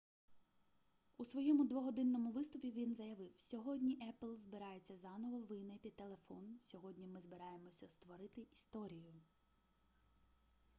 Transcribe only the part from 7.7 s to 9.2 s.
створити історію